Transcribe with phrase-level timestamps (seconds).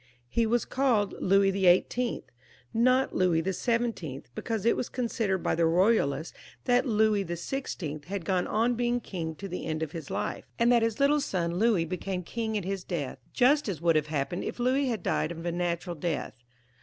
[0.29, 2.23] He was called Louis XVIIL;
[2.73, 6.33] not Louis XVII., be cause it was considered by the Boyalists
[6.65, 8.03] that Louis XVI.
[8.05, 11.21] had gone on being king to the end of his life, and that his little
[11.21, 15.03] son Louis became king at his death, just as would have happened if Louis had
[15.03, 16.33] died a natural death.